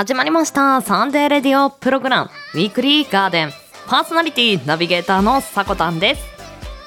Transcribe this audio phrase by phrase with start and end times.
[0.00, 0.80] 始まりました。
[0.80, 2.30] サンデーレディオプログラム。
[2.54, 3.52] ウィークリーガーデン。
[3.86, 6.22] パーソナリティナビゲーターのさこたんです。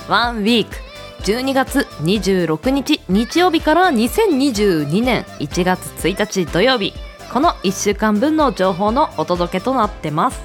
[0.09, 0.75] ワンウィーク。
[1.21, 5.25] 12月26日日曜日から2022年。
[5.38, 6.91] 1月1日土曜日。
[7.31, 10.41] この1週間分の情報のお届けとなってます。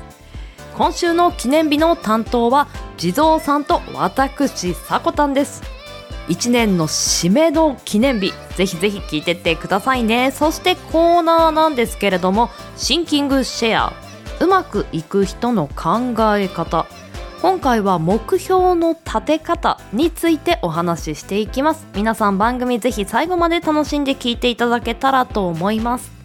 [0.76, 5.77] 今週の記念日の担当は地蔵さんと私さこたんです。
[6.28, 8.32] 1年の締めの記念日。
[8.56, 10.30] ぜひぜひ聞いてってくださいね。
[10.30, 13.92] そしてコーナーなんですけれどもシンキングシェア
[14.40, 16.86] うまくいく人の考え方。
[17.40, 21.86] 今回は目標の立て方についてお話ししていきます。
[21.94, 26.17] 皆さん番組ぜひ最後まで楽しんで聞いていただけたらと思います。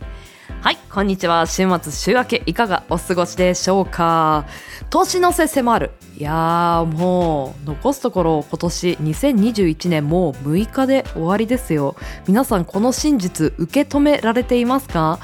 [0.64, 1.46] はいこんにちは。
[1.46, 4.46] 週末週明けいかがお過ごしでしょうか？
[4.90, 5.92] 年の瀬迫る。
[6.18, 11.98] いやーもう残すところ今年2021年もう6日で終わりですよ。
[12.30, 15.20] 皆さんこの真実受け止められていますか？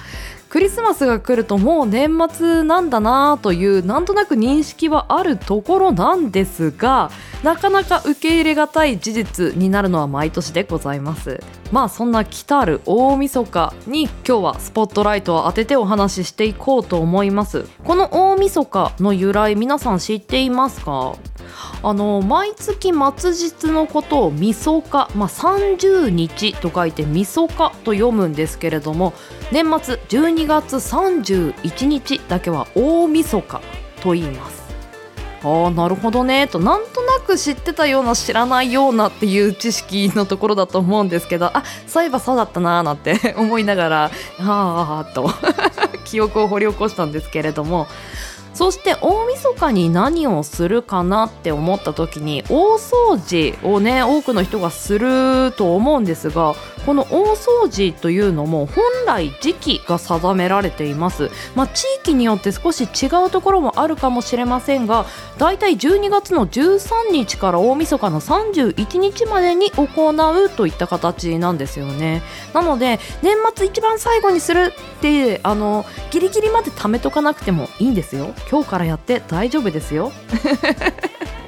[0.49, 7.11] クリスマスが来るともう年末なんだなというなんとなく認識はあるところなんですが
[7.43, 11.39] なかなか受け入れがたい事実になるのは毎年でございます。
[11.71, 17.65] まあそんな来たる大晦日に今日はスポットライトを当ててお話ししていこうと思います。
[17.85, 21.15] この大晦日の由来皆さん知っていますか？
[21.81, 29.13] あの毎月末日のことをみそか、まあ、30日と書いてみそかと読むんですけれども
[29.51, 33.61] 年末12月31日だけは大晦日
[34.01, 34.59] と言います。
[35.43, 45.29] あなるほどねとなんとなく知ってたような知らないようなっていう知識のところだと思うんですけどあそういえばそうだったなーなんて 思いながらああと
[46.03, 47.87] 記憶を掘り起こしたんですけれども
[48.59, 61.29] そして大晦日に何をするかなって思った時に大掃除をね多くの人がすると思うんですがこの大掃除というのも本来時期が定められています。
[61.55, 65.05] まあ、地域によって少し違うところもあるかもしれませんが
[65.37, 72.21] だいたい12月の13日から大晦日の31日までに行うといった形なんですよね。
[72.53, 78.33] なので年末一番最後にするってあのギリギリまで貯めとかなくてもいいんですよ。
[78.49, 80.11] 今日からやって大丈夫ですよ。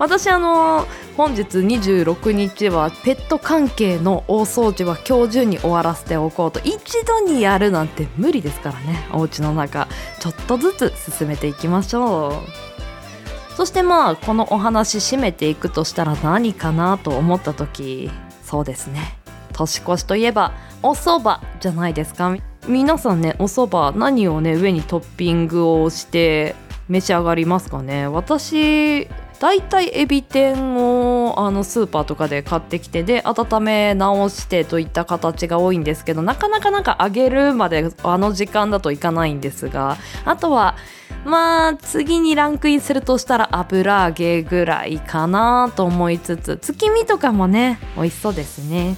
[0.00, 0.86] 私あの
[1.18, 9.06] 本日26日はペット関係の大掃除は今日中に終わらせておこうと一度にやるなんて無理ですからね。
[9.12, 9.88] お家の中
[10.18, 18.10] ちょっとずつ進めていきましょうそしてまあこのお話締めていくとしたら何かなと思った時
[18.42, 19.18] そうですね。
[19.52, 22.34] 年越しといえばお蕎麦じゃないですか。
[22.66, 26.54] 皆さんねお蕎麦何をね上にトッピングをして
[26.88, 28.06] 召し上がりますかね。
[28.06, 29.06] 私
[29.40, 39.96] だいたいエビ天をあのスーパーとかで買ってきてで温め直してといった形が多いんですけどなかなかなんか揚げるまであの時間だといかないんですが
[40.26, 40.76] あとは
[41.24, 48.96] まあ次にランクインするとしたら油揚げぐらいかなと思いつつ月見とかもね美味しそうですね。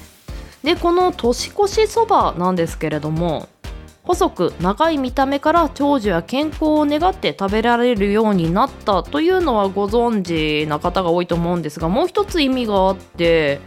[0.64, 3.48] でこの年越しそばなんですけれども
[4.04, 13.60] 細く長い見た目から長寿や健康を願って食べられるようになったというのはご存知な方が多いと思うんですがもう一つ意味があって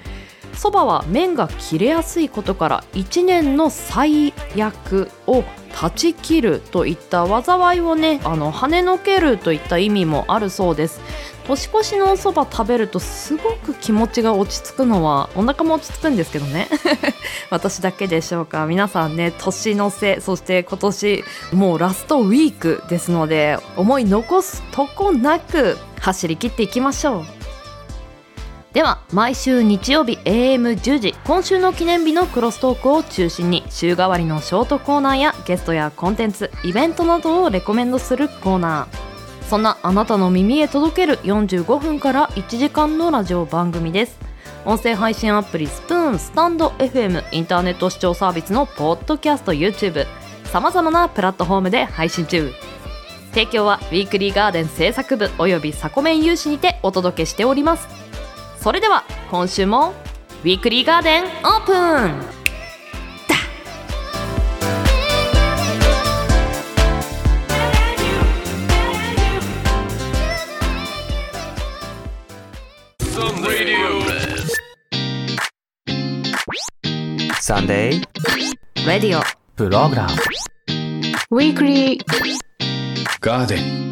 [0.53, 11.01] そばは麺が切れやすいことから1年の最悪を断ち切るといった災いをねあの跳ねのけるといった意味もあるそうです。
[11.47, 16.67] 年越しのおそば食べるとすごく気持ちが落ち着くのはお腹も落ち着くんですけどね。
[17.51, 18.65] 私だけでしょうか。
[18.65, 21.23] 皆さんね年の瀬そして今年
[21.53, 27.25] もうラストウィークですので思い残すとこなく走り切っていきましょう。
[28.73, 39.04] では毎週日曜日 AM10 時今週の記念日のクロストークを中心に週替わりのショートコーナーやゲストやコンテンツイベントなどをレコメンドするコーナー。
[39.49, 44.17] そんなあなたの耳へ届ける45分から1時間のラジオ番組です。
[44.65, 50.07] 音声配信アプリスプーンスタンド FM インターネット視聴サービスのポッドキャスト YouTube
[50.45, 52.51] さまざまなプラットフォームで配信中。
[53.31, 57.87] 提供はウィークリーガーデン制作部およびサコメン有志にてお届けしております。
[58.59, 59.93] それでは今週も
[60.43, 62.34] ウィークリーガーデンオープン。
[77.47, 79.21] サンデーレディオ
[79.55, 80.13] プログラム
[81.29, 82.03] ウィークリー
[83.19, 83.91] ガーデン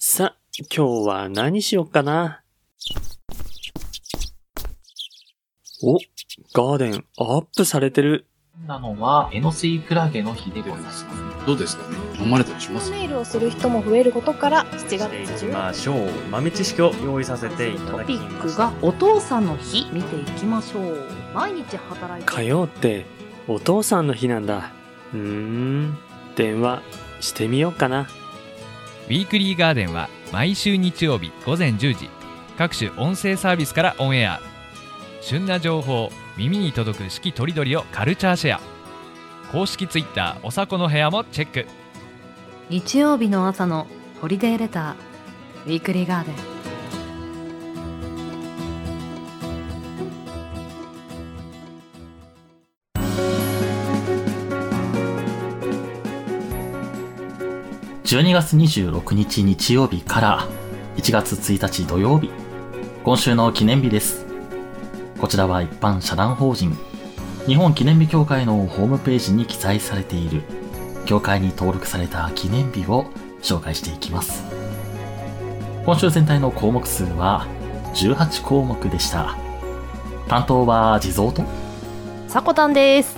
[0.00, 0.36] さあ
[0.74, 2.40] 今日は何しよっかな？
[5.82, 5.98] お、
[6.54, 8.26] ガーデンアップされてる。
[8.64, 11.06] なのは、エノスイクラゲの日でございます。
[11.46, 16.10] どうですかね飲まれたりしますネイルをする人も増えることから7月していき10ましょう。
[16.30, 19.88] 豆知識を用意させていたトだきまピックがお父さんの日。
[19.92, 21.06] 見ていきましょう。
[21.34, 22.32] 毎日働いて。
[22.32, 23.04] 火曜って
[23.46, 24.72] お父さんの日なんだ。
[25.12, 25.98] うーん、
[26.34, 26.82] 電話
[27.20, 28.08] してみようかな。
[29.08, 32.10] ウィークリーガーデンは毎週日曜日午前10時。
[32.58, 34.40] 各種音声サービスからオンエア。
[35.20, 38.60] 旬な情報耳に届く四季とりどりをカルチャーシェア。
[39.52, 41.66] 公式ツイッターおさこの部屋もチェック。
[42.68, 43.86] 日曜日の朝の
[44.20, 44.94] ホリデーレター
[45.66, 46.34] ウィークリーガーデン。
[58.04, 60.48] 12月26日日曜日から
[60.96, 62.30] 1月1日土曜日、
[63.02, 64.25] 今週の記念日です。
[65.20, 66.76] こちらは一般社団法人、
[67.46, 70.42] 日本記念日協会のホームページに記載されている、
[71.06, 73.06] 協会に登録された記念日を
[73.40, 74.44] 紹介していきます。
[75.84, 77.46] 今週全体の項目数は
[77.94, 79.36] 18項目でした。
[80.28, 81.44] 担当は地蔵と
[82.26, 83.16] さこたんです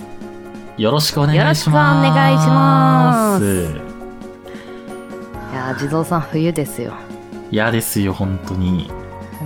[0.77, 2.05] よろしくお願いします。
[2.05, 3.89] よろしくお願いします
[5.51, 6.93] いやー地蔵さん冬ですよ
[7.51, 8.91] 嫌ですよ、本当に。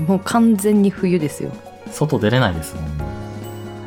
[0.07, 1.51] もう完全に冬ですよ
[1.93, 2.85] 外出れないですもん。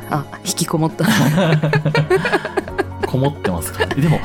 [0.09, 1.05] あ引きこもった
[3.05, 4.19] こもってますから、でも、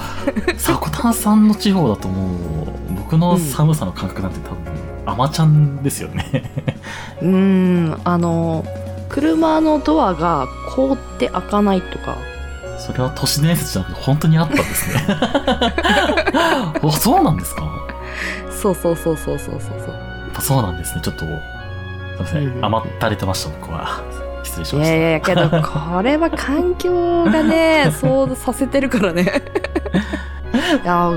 [0.57, 4.59] さこたんさんの地方だともう、僕の寒さの感覚なんて多分、
[5.07, 6.51] アマちゃんですよね。
[7.23, 8.65] うーんあの
[9.09, 12.17] 車のドアが凍って開かないとか
[12.79, 15.05] それは都市伝説じゃなくて、本当にあったんですね。
[15.13, 17.63] あ、そうなんですか？
[17.65, 17.71] や
[18.53, 19.95] そうそうそうそうそうそうそう
[20.31, 21.01] っぱそうなんですね。
[21.03, 21.25] ちょっと、
[22.13, 22.57] すいません。
[22.57, 24.03] うん甘ったれてました、僕は。
[24.43, 24.97] 失礼しました。
[24.97, 29.23] いやいやけどこれは環境がね そうさせてるからね
[30.83, 31.11] いや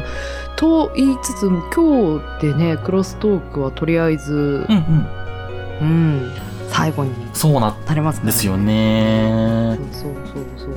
[0.56, 5.08] と言いつつも今日でねクロストークはとりあえずうんうん。
[5.82, 6.32] うん
[6.70, 9.78] 最後にそうなんなりますねですよね。
[9.92, 10.70] そうそうそう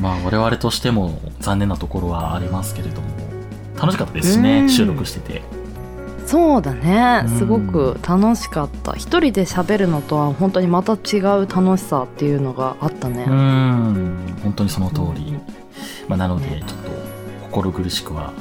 [0.00, 3.08] まあ、我々としても残念なところはありますけれども、
[3.80, 5.42] 楽しかったですしね、うん収録してて。
[6.26, 7.22] そうだね。
[7.24, 7.38] うん。
[7.38, 8.92] すごく楽しかった。
[8.94, 13.24] 一人で喋るのとは本当にまた違う楽しさっていうのがあったね。
[13.26, 15.34] うーん、本当にその通り。
[16.08, 16.90] まあ、なので、ちょっと、
[17.50, 18.32] 心苦しくは、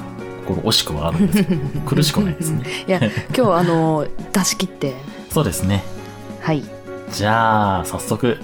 [0.48, 2.64] 心惜しくはあるんですけど、 苦しくはないですね。
[2.88, 3.00] いや
[3.36, 4.94] 今日あの出し切って。
[5.32, 5.84] そうですね。
[6.42, 6.64] はい。
[7.12, 8.38] じゃあ、早速、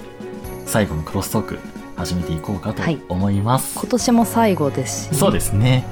[0.66, 1.58] 最後のクロストーク、
[1.96, 2.98] 始めていこうかとはい。
[3.08, 3.78] 思います。
[3.78, 5.10] 今年も最後ですし。
[5.12, 5.84] ね、そうですね。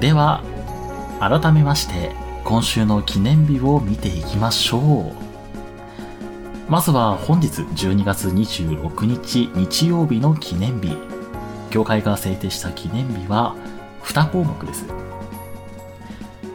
[0.00, 0.42] では、
[1.20, 2.10] 改めまして、
[2.44, 6.70] 今週の記念日を見ていきましょう。
[6.70, 10.94] まずは本日12月26日日曜日の記念日。
[11.70, 13.56] 協会が制定した記念日は
[14.02, 14.84] 2項目です。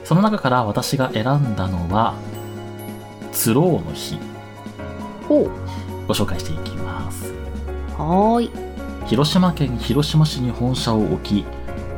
[0.04, 2.14] その中から私が選んだのは、
[3.32, 4.20] ツローの日。
[5.28, 5.52] ほう
[6.08, 7.34] ご紹介していきます。
[7.98, 8.52] はーい
[9.08, 11.46] 広島県広島市に本社を置き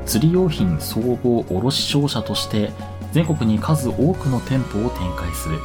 [0.05, 2.71] 釣り用品総合卸商社として
[3.11, 5.59] 全国に数多くの店舗を展開する。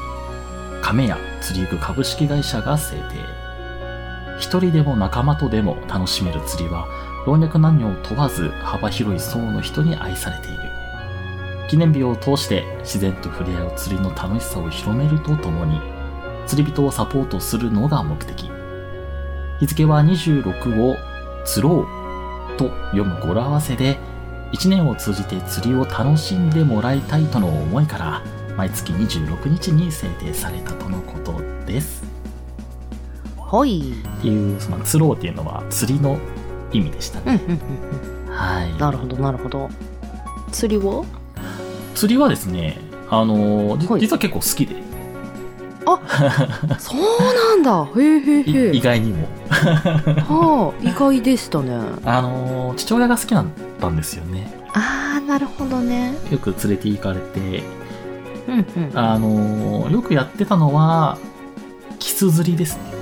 [0.82, 3.02] 亀屋釣り具株式会社が制定。
[4.38, 6.86] 一人でも仲間とでも楽しめる釣りは
[7.26, 10.58] 老若男女を問わず幅広い層の人に愛されている。
[11.68, 15.80] 記念日を通して自然と触れ合う釣りの楽しさを広めるとともに
[16.46, 18.50] 釣り人をサポートするのが目的。
[19.58, 20.96] 日付は26を
[21.44, 21.86] 釣ろ
[22.54, 23.98] うと読む語呂合わせで、
[24.56, 28.22] 1年を通じて釣りを楽しんでもらいたいとの思いから、
[28.56, 32.04] 毎月26日に制定されたとのことです。
[33.38, 33.80] はい。
[33.92, 36.18] っていう、その釣ろうっていうのは釣りの
[36.72, 37.40] 意味でしたね。
[38.30, 38.74] はい。
[38.78, 39.68] なるほどなるほど。
[40.52, 41.04] 釣りは
[41.94, 42.78] 釣りはですね、
[43.10, 44.00] あのーじはい。
[44.00, 44.76] 実は結構好きで、
[46.78, 47.84] そうなんだ。
[47.94, 49.28] へえへえへい意え外にも。
[49.50, 51.78] はあ意外でしたね。
[52.04, 53.44] あのー父親が好きだ
[53.76, 54.52] ったんですよね。
[54.74, 57.62] ああなるほどねよく連れて行かれて、
[58.48, 61.18] うんうんあのーよくやってたのは、
[61.98, 62.96] キス釣りですね。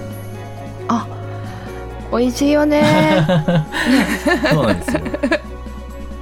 [2.17, 3.27] 美味しいよね
[4.53, 5.01] そうなんですよ。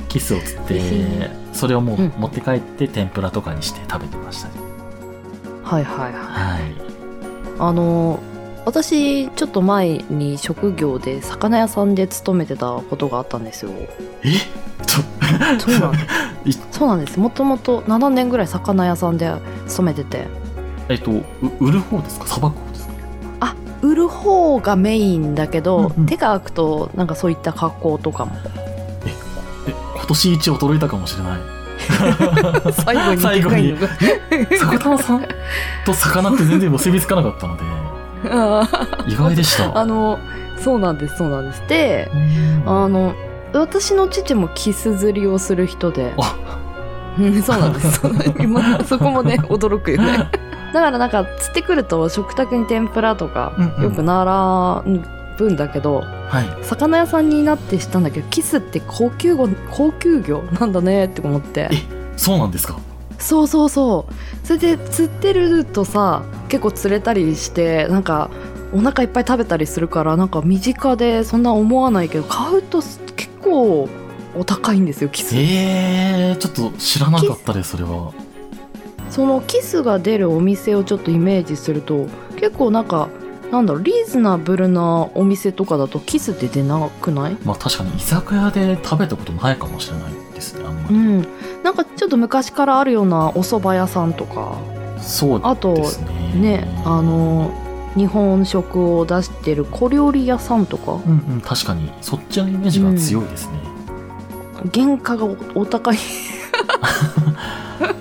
[0.09, 4.55] キスを釣ってね、それをもううん持って帰って天ぷらとかにして食べてましたね。
[5.63, 6.75] はいはいはいはい。
[7.59, 8.21] あの
[8.65, 13.73] 私ちょっと前に職業で魚屋さんで勤めてたことがあったんですよ。
[14.23, 14.33] え？
[14.87, 15.03] ちょ、
[15.61, 16.09] そうなんです。
[16.49, 17.19] いそうなんです。
[17.19, 19.33] もともと7年ぐらい魚屋さんで
[19.67, 20.27] 勤めてて。
[20.89, 21.23] えっとう
[21.61, 22.27] 売る方ですか？
[22.27, 22.93] さばく方ですか？
[23.41, 26.07] あ売る方がメインだけど、うんうん。
[26.07, 28.33] 手が空くとなんかそういった格好とかも。
[29.67, 31.39] え今年一驚いたかもしれない。
[32.85, 33.75] 最後に最後に。
[33.75, 35.27] でかいのが坂田さん
[35.85, 37.63] と魚って全然結びつかなかったので。
[37.65, 37.82] あ
[39.09, 39.77] 意外でした。
[39.79, 40.19] あの
[40.59, 41.63] そうなんですそうなんです。
[41.69, 42.11] で
[42.65, 42.85] うん。
[42.85, 43.15] あの
[43.53, 46.13] 私の父もキス釣りをする人で。
[46.19, 46.37] あ。
[47.19, 48.01] うんそうなんです。
[48.41, 50.29] 今そこもね 驚くよね。
[50.73, 53.83] だからなんか釣ってくると食卓に天ぷらとかうんうん。
[53.85, 55.05] よく並
[55.39, 56.47] ぶんだけど、はい。
[56.63, 61.69] 魚屋さんになって知ったんだけどキスって高級魚高級魚なんだねって思って。
[61.73, 61.77] え
[62.17, 62.77] そうなんですか？
[63.23, 64.47] そうそうそう。
[64.47, 68.31] それで釣ってるとさ結構釣れたりしてなんか
[68.75, 73.89] お腹いっぱい食べたりするからなんか身近でそんな思わないけど買うと結構
[74.35, 75.35] お高いんですよキス。
[75.37, 78.13] えー、ちょっと知らなかったですそれは。
[79.11, 83.09] そのキスが出るお店をちょっとイメージすると結構なんか
[83.51, 87.37] なんだろうリーズナブルなお店とかだとキスって出なくない？
[87.45, 91.27] まあ確かに居酒屋で食べたことないかもしれないですねあんまり、うん
[91.63, 94.59] なんかちょっと昔からあるようなお蕎麦屋さんとか
[95.03, 96.33] そうあとですね。
[96.35, 97.51] ねあの
[97.97, 100.93] 日本食を出してる小料理屋さんとか。
[100.93, 101.93] うんうん確かに。
[102.01, 103.59] そっちのイメージが強いですね、
[104.73, 105.99] 原価がおお高い。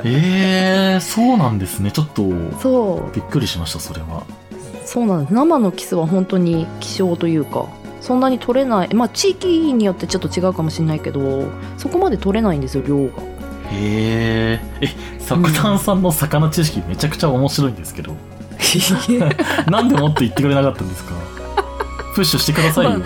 [0.04, 1.92] えー、そうなんですね。
[1.92, 2.24] ちょっと
[2.62, 3.16] そう。
[3.16, 4.24] びっくりしましたそれは。
[4.86, 5.34] そうなんです。
[5.34, 7.66] 生のキスは本当に希少というか
[8.00, 8.94] そんなに取れない。
[8.94, 11.46] まあ地域によってちょっと違うかもしれないけど
[11.78, 13.31] そこまで取れないんですよ量が
[13.72, 14.88] へええ
[15.20, 18.16] 作炭さんの魚知識めちゃくちゃ面白いんですけど、
[19.72, 21.14] なんでもっと言ってくれなかったんですか？
[22.14, 23.00] プッシュしてくださいよ、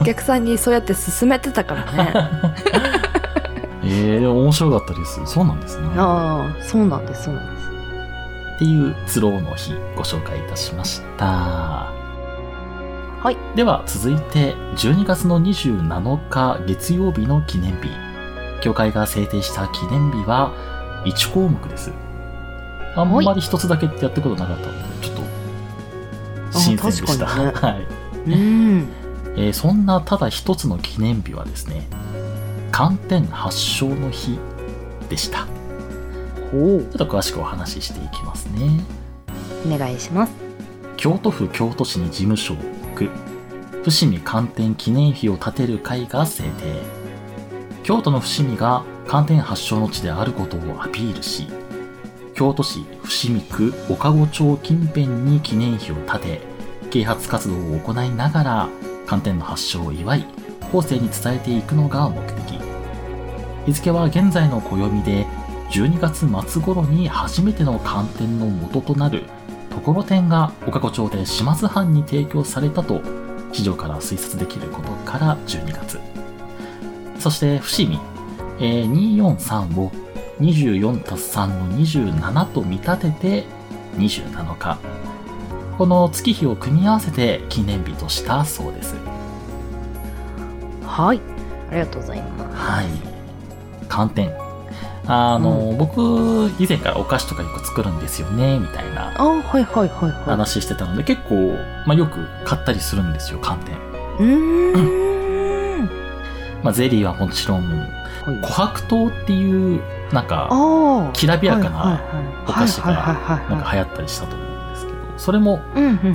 [0.00, 2.12] お客さんにそうやって勧めてたからね。
[3.84, 5.20] えー、面白かったです。
[5.24, 5.88] そうなんですね。
[5.96, 7.68] ああそうなんですそうなんです。
[8.56, 11.24] っていうスローの日ご紹介いたしました。
[11.26, 11.88] は
[13.30, 13.36] い。
[13.56, 17.88] では続いて12月の27日月曜日の記念日
[18.62, 20.54] 教会が制定した記念日は
[21.04, 21.92] 1項目です。
[22.94, 25.16] あんまり一つだけってやったことなかったのでちょっ
[26.52, 27.86] と新鮮でした、 はい。
[28.26, 28.88] うん。
[29.36, 31.86] えーそんなただ一つの記念日はですね
[32.70, 34.38] 寒天発祥の日
[35.08, 35.46] でした。
[36.52, 36.80] ほう。
[36.82, 38.80] ちょっと詳しくお話ししていきますね。
[39.66, 40.32] お願いします。
[40.96, 43.10] 京都府京都市に事務所を置く
[43.82, 47.01] 伏見寒天記念碑を建てる会が制定
[47.82, 51.48] 京都の伏見が寒天発祥の地であることをアピールし
[52.34, 56.40] 京都市伏見区岡子町近辺に記念碑を建て
[56.90, 58.68] 啓発活動を行いながら
[59.06, 60.26] 寒天の発祥を祝い
[60.72, 62.58] 後世に伝えていくのが目的。
[63.66, 65.26] 日付は現在の暦で
[65.70, 69.24] 12月末頃に初めての寒天の元となる
[69.70, 73.00] ところてんが岡子町で島津藩に提供されたと
[73.52, 76.21] 史上から推察できることから12月。
[77.22, 78.00] そして伏見、
[78.58, 79.92] えー243を
[80.40, 83.44] 24たす3の27と見立てて
[83.96, 84.78] 27日。
[85.78, 88.96] この月日を組み合わせて記念日としたそうです。
[90.84, 91.20] はい。
[91.70, 92.56] ありがとうございます。
[92.56, 92.86] はい。
[93.88, 94.32] 寒天。
[95.06, 103.74] あの、僕以前からお菓子とかよく作るんですよねみたいなあはいはいはいは話してたので結構、まあ、よく買ったりするんですよ寒天、
[104.24, 105.01] いうーん
[106.62, 107.90] まあ、ゼリーはもちろんはい。
[108.26, 109.80] 琥珀糖っていう
[110.12, 112.00] なんかああきらびやかなな
[112.46, 115.60] お菓子がなんはか流行ったりしたと思うんですけどそれも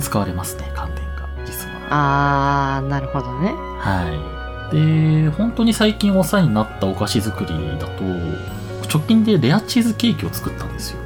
[0.00, 1.74] 使われますね寒天が実は。
[1.90, 3.52] あーなるほどね。
[3.78, 4.04] は
[4.72, 4.74] い。
[4.74, 8.02] で本当に最近お世話になったお菓子作りだと
[8.88, 10.98] 直近でレアチーズケーキを作ったんですよ。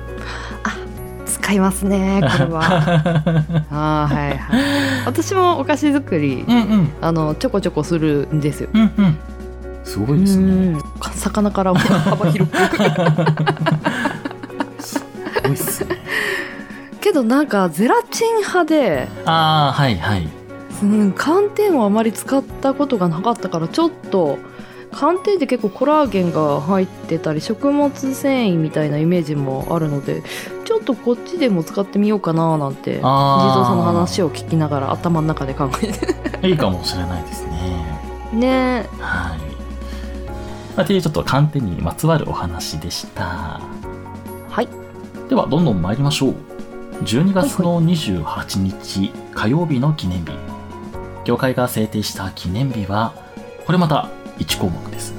[1.25, 2.63] 使いますねこれは。
[3.71, 4.63] あーはいはい。
[5.07, 6.93] 私もお菓子作りうんうん。
[7.01, 8.69] あのちょこちょこするんですよ。
[8.73, 9.19] うんうん
[9.93, 10.53] すごいですね。
[10.69, 10.83] うん。
[11.15, 12.57] 魚からも幅広く。
[14.81, 15.05] す
[15.43, 15.99] ごいっすね。
[17.03, 20.27] けどなんかゼラチン派で、ああはいはい。
[20.83, 24.39] うん、寒天をあまり使ったことがなかったからちょっと
[24.93, 28.15] 寒天って結構コラーゲンが入ってたり食物繊
[28.51, 30.23] 維みたいなイメージもあるので
[30.65, 35.93] ちょっとこっちでも使ってみようかななんて地蔵さんの話を聞きながら頭の中で考え
[36.41, 36.49] て。
[36.49, 38.01] いいかもしれないですね。
[38.33, 38.89] ね。
[38.99, 39.52] はい。
[40.77, 43.61] まあ、というちょっと寒天にまつわるお話でした。
[44.49, 44.69] はい
[45.29, 46.35] では、どんどん参りましょう。
[47.05, 50.33] 12月の28日火曜日の記念日。
[51.25, 53.15] 教会が制定した記念日は、
[53.67, 55.15] これまた1項目です。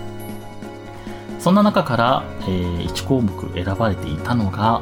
[1.39, 4.81] そんな中から、えー1項目選ばれていたのが、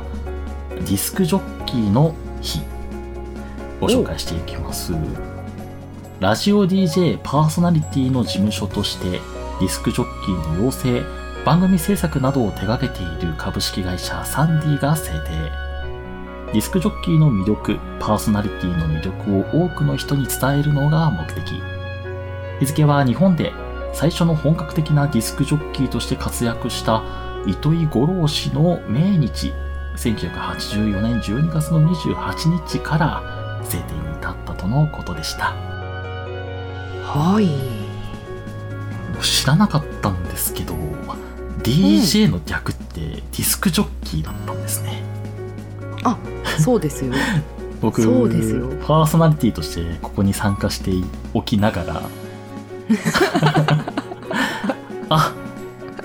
[0.76, 2.62] ディスクジョッキーの日。
[3.80, 4.94] ご紹介していきます。
[6.20, 9.20] ラジオ DJ パーソナリティの事務所として、
[9.62, 11.04] ディスクジョッキーの養成、
[11.46, 15.18] 番組制作などを手掛けている株式会社サンディが制定。
[16.52, 21.62] ディスクジョッキーの魅力、パーソナリティの魅力を多くの人に伝えるのが目的。
[22.60, 23.54] 日付は日本で
[23.94, 27.04] 最初の本格的なディスクジョッキーとして活躍した
[27.46, 29.54] 糸井五郎氏の命日、
[29.96, 35.54] 1984年12月の28日から制定に至ったとのことでした。
[37.04, 37.81] はい。
[39.24, 40.76] 知らなかったんですけど、
[41.64, 45.12] DJ の略ってディスクジョッキーだったんですね。
[46.60, 47.14] そうですよ。
[47.82, 50.92] 僕、そうですよパーソナリティとしてここに参加して
[51.34, 52.02] おきながら、
[55.10, 55.34] あ、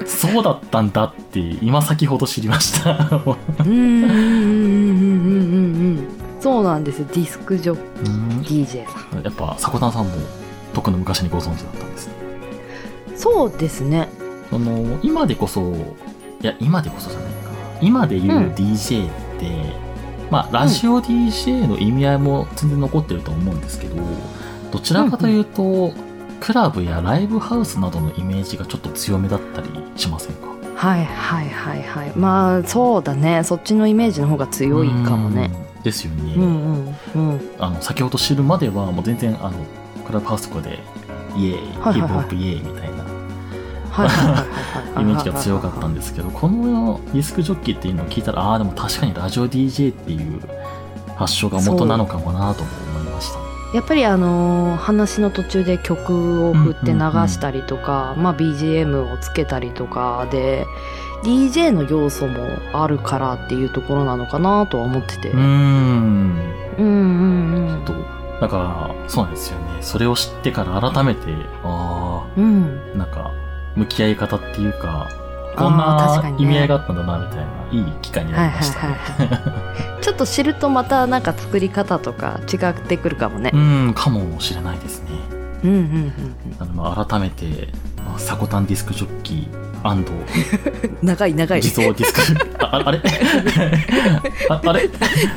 [0.07, 3.21] そうだったんだって今先ほど知りました。
[3.59, 4.17] うんうんうんうん
[4.89, 6.09] うん。
[6.41, 7.07] そうなんですよ。
[7.13, 9.23] ディスクジョッうん DJ さん。
[9.23, 10.13] やっぱ、迫田さんも、
[10.73, 12.15] とくの昔にご存知だったんですね。
[13.17, 14.09] そうですね。
[14.51, 15.73] その、今でこそ、
[16.41, 17.37] いや、今でこそじゃないか。
[17.81, 19.51] 今で言ううん DJ って、
[20.31, 23.97] まあ、ラジオ DJ の意味合いも全然残ってると思うんですけど、
[24.73, 25.93] どちらかというと、
[26.41, 30.49] クラブやライブハウスなどのイメージがちょっと強めだったりしませんか？
[30.75, 32.13] はいはいはいはい。
[32.15, 33.43] まあそうだね。
[33.45, 35.51] そっちのイメージの方が強いかもね。
[35.77, 35.83] うん。
[35.83, 36.35] ですよね。
[36.37, 37.41] うんうんうん。
[37.59, 39.53] あの、先ほど知るまでは、もう全然、あの、
[40.07, 40.79] クラブハウスとかで、
[41.37, 43.05] イエーイ、はいはいはいヒップホップイエーイみたいな
[44.05, 47.93] イメージが強かったんですけど、このディスクジョッキーってい。
[47.93, 48.23] うのを聞い。
[48.23, 50.17] たら、ああ、でも確かにラジオ DJ ってい。
[50.17, 50.41] う
[51.17, 53.13] 発祥が元なのかもなと思い。
[53.13, 53.39] ました。
[53.75, 60.67] やっぱりあの話の途中で曲を振って流したりとか、まあ BGM をつけたりとかで
[61.25, 63.65] DJ の要素もあるからってい。
[63.65, 65.31] うところなのかなとは思ってて。
[65.31, 65.41] うん。
[65.41, 66.41] うん
[66.79, 69.65] うんうんちょっと、だから、そうなんですよね。
[69.81, 71.21] それを知ってから改めて、
[71.65, 72.99] ああうん。
[72.99, 73.33] なんか、
[73.77, 75.09] 向き合い方っていうか、
[75.57, 78.95] こんな意味合いがあったんだな、みたいな、いい機会になはいはいりましたね。
[78.95, 80.03] はいはい。
[80.05, 83.57] ちょっと知るとまたなんか作り方とか違ってくるかもねう。
[83.59, 85.11] ん、かもしれないですね。
[85.65, 86.13] うんうんうん
[86.61, 87.69] あのまあ改めて、
[88.05, 90.05] まあサコタンディスクジョッキーうん。
[91.07, 91.61] 長い長い。
[91.63, 93.01] 自デ走ディスク、 あああれ？
[94.51, 94.85] ああれ？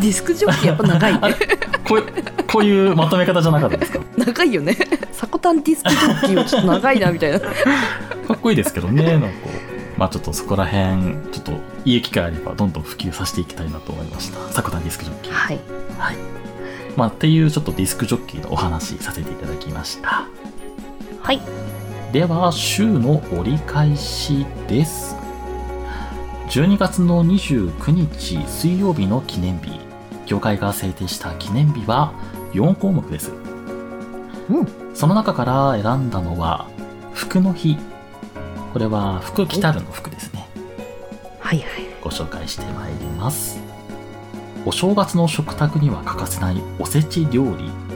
[0.08, 1.20] ィスクジョッキーやっぱ長いね。
[1.88, 2.04] こう、
[2.48, 4.00] こういうまとめ方じゃなかったですか？
[4.18, 4.78] 長いよね。
[5.12, 7.40] サコタンディスクジョッキーはちょっと長いなみたいな。
[7.40, 7.48] か
[8.34, 9.28] っこいいですけどね、なんか。
[9.98, 11.52] まあちょっとそこら辺、ちょっと
[11.86, 14.40] いい機会あればどんどん普及させていきたいなと思いました。
[14.54, 15.34] サコタンディスクジョッキー。
[15.34, 15.60] はい。
[15.98, 16.16] はい。
[16.96, 20.26] まあっていうちょっとディスクジョッキーのお話させていただきました。
[21.22, 21.42] はい。
[22.12, 25.16] では、週の折り返しです。
[26.48, 29.80] 12月の29日水曜日の記念日。
[30.26, 32.14] 協会が制定した記念日は
[32.54, 33.32] 4項目です。
[34.50, 36.68] うんその中から選んだのは、
[37.14, 37.78] 服の日。
[38.74, 40.50] これは服着たるの服ですね。
[41.40, 41.68] はいはい。
[42.02, 43.60] ご紹介してまいります。
[44.66, 47.89] お正月の食卓には欠かせないおせち料理。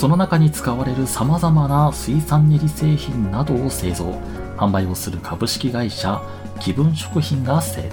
[0.00, 4.06] その中に使われる様々な水産練り製品などを製造、
[4.56, 6.22] 販売をする株式会社
[6.58, 7.90] 気分食品が制定。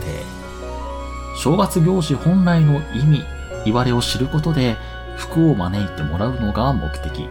[1.35, 3.23] 正月行事本来の意味、
[3.65, 4.77] 言われを知ることで
[5.17, 7.27] 福を招いてもらうのが目的。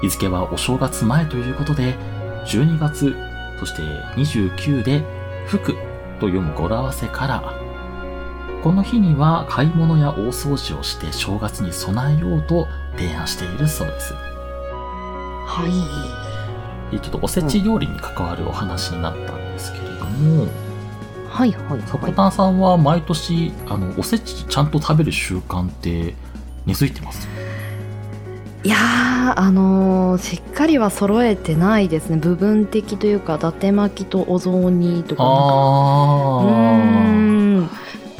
[0.00, 1.94] 日付はお正月前ということで、
[2.46, 3.14] 12月、
[3.60, 3.82] そして
[4.16, 5.04] 29で
[5.46, 7.42] 福と読む語呂合わせから、
[8.62, 12.66] この日には買い物や大掃除をして正月に備えようと
[12.98, 14.12] 提案しているそうです。
[14.14, 15.64] は
[16.90, 16.96] い。
[16.96, 20.46] でちょっとおせち料理に関わるお話になったんですけれども、
[21.28, 22.12] はいはいはい。
[22.14, 26.14] タンさんは毎年、あの、おせちちゃんと食べる習慣って
[26.66, 27.28] 根付いてます？
[28.64, 32.16] いやー、あのーしっかりは揃えてないですね。
[32.16, 35.44] 部分的というか、伊達巻きとお雑煮とかなんか。
[36.42, 37.37] うん。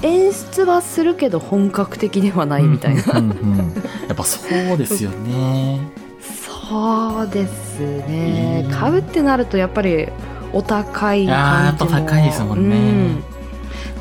[0.03, 3.03] 演出はするけど本格的ではないみたいな。
[3.19, 3.73] うんうんうん
[4.09, 4.39] やっぱそ
[4.75, 5.81] うですよね。
[6.21, 8.71] そうですねうん。
[8.73, 10.09] 買うってなるとやっぱり
[10.53, 13.23] お高いあーやっぱ感じも高いですもんねうん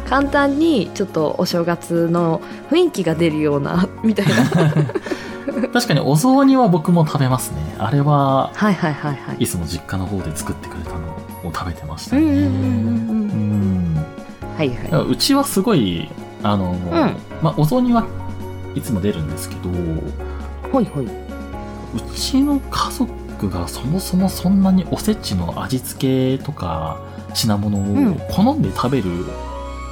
[0.10, 4.34] 簡単にちょっとお正月の雰囲気が出るような みたいな
[5.74, 7.58] 確かにお雑煮は僕も食べますね。
[7.80, 10.98] あれは、はいはいはいはいいつも実家の方で作ってくれたの
[11.50, 12.22] を食べてましたね。
[12.22, 13.07] うんうんうんうんうん
[14.58, 16.10] はいはうちはすごい、
[16.42, 16.74] あの、
[17.44, 18.08] まあ、お雑煮は
[18.74, 20.86] いつも出るんですけど、ういほい。
[20.86, 21.08] ほい
[22.16, 27.00] ちの家族がそもそもそんなにおせちの味付けとか
[27.36, 28.12] チなものうん。
[28.14, 29.12] を好んで食べる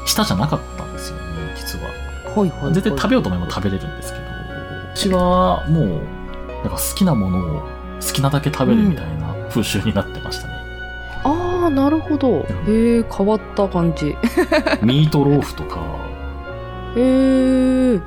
[0.08, 1.24] 舌じゃなかったんですよね、
[1.56, 1.90] 実は。
[2.34, 4.26] ほいほい絶対食べようと思えば食べれるんですけど、
[4.96, 5.86] 私はもう、
[6.64, 7.62] なんか好きなものを
[8.02, 10.55] 好きなだけ食べるみたいな風習になってましたね。
[11.66, 12.46] ああなるほど。
[12.68, 14.10] へえ変わった感じ。
[14.10, 14.16] へ
[14.86, 15.80] ミートローフとか、
[16.96, 18.00] え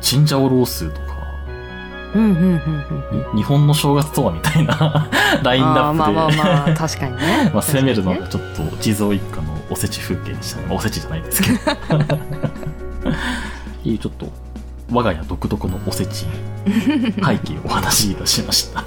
[0.00, 1.06] チンジャオロースーとか、
[2.14, 2.40] うんうんうん
[3.30, 3.36] うん。
[3.36, 5.08] に日本の正月とはみたいな
[5.42, 7.50] ラインナあーまあまあップで、まあ確かにね。
[7.54, 10.66] まあ攻めるのがちょっと地蔵一家のおせち風景でしたね。
[10.68, 11.56] まあおせちじゃないですけど。
[11.56, 12.06] っ
[13.82, 14.26] ていうちょっと
[14.92, 16.26] 我が家独特のおせち
[16.66, 18.80] 背景をお話しいたしました。
[18.80, 18.86] に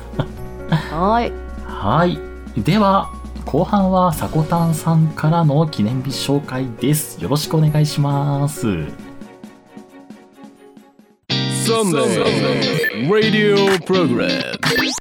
[0.92, 1.34] はーい。
[1.68, 2.20] はい。
[2.62, 3.10] では、
[3.46, 7.22] 後半はさこたんさんからの記念日紹介です。
[7.22, 8.68] よろしくお願いします。
[11.66, 14.99] Sunday Radio Program.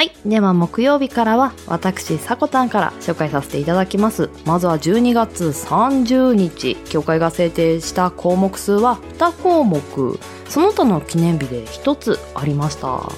[0.00, 0.12] はい。
[0.24, 4.30] では、木曜日からは、私、さこたんから紹介させていただきます。
[4.46, 10.18] まずは12月30日、協会が制定した項目数は2項目。
[10.48, 13.12] その他の記念日で1つありました。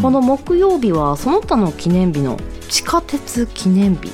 [0.00, 2.38] この木曜日は、その他の記念日の
[2.70, 4.10] 地下鉄記念日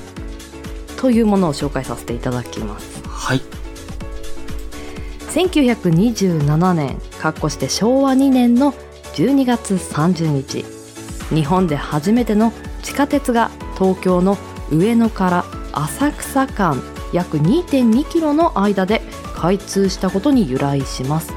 [0.96, 3.00] というものを紹介させていただきます。
[3.06, 3.40] はい。
[5.30, 8.72] 1927年かっこして昭和2年の
[9.14, 10.83] 12月30日
[11.30, 14.37] 日本で初めての地下鉄が東京の
[14.70, 16.82] 上野から浅草間
[17.12, 19.02] 約2.2キロの間で
[19.34, 21.32] 開通したことに由来します。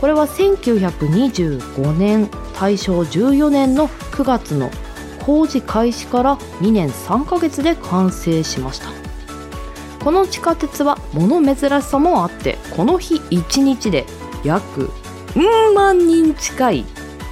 [0.00, 2.28] これは1925年
[2.58, 4.70] 大正14年の9月の
[5.24, 8.88] 工事開始から2年3ヶ月で完成しました。
[10.04, 14.04] この地下鉄は物珍しさもあってこの日1日で
[14.44, 14.90] 約
[15.34, 16.84] うん万人近い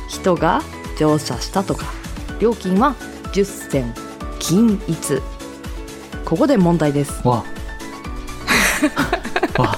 [0.09, 0.63] 人が
[1.03, 1.87] 乗車したとか。
[2.39, 2.95] 料金は
[3.33, 3.93] 10銭
[4.39, 5.21] 均一。
[6.25, 7.27] ここで問題です。
[7.27, 7.43] わ。
[9.59, 9.77] わ。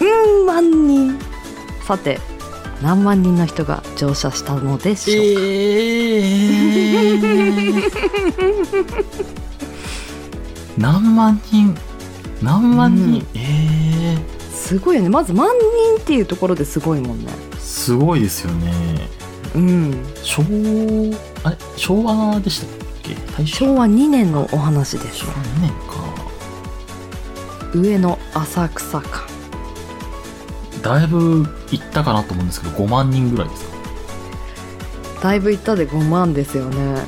[0.00, 0.04] う
[0.42, 1.16] ん万人。
[1.86, 2.18] さて
[2.82, 5.40] 何万人の人が乗車したのでしょうか、
[10.76, 11.76] 何万人？
[12.42, 13.40] 何万人、うん。
[13.40, 14.18] え
[14.52, 15.10] すごいよね。
[15.10, 15.54] まず万人
[16.02, 17.32] っていうところですごいもんね。
[17.52, 19.15] ー、すごいですよね。
[19.56, 20.04] うん。
[20.22, 20.42] 昭
[21.42, 21.56] あれ？
[21.76, 22.68] 昭和でしたっ
[23.02, 23.16] け？
[23.46, 25.96] 昭和2年のお話です昭和2年か。
[27.74, 29.26] 上野浅草間
[30.82, 33.76] だいぶ行ったかなと思うんですけど、5万人ぐらいですか？
[35.22, 37.02] だいぶ行ったで5万ですよね。